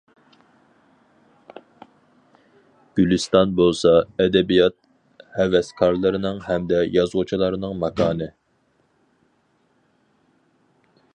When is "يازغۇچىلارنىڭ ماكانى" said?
6.97-8.31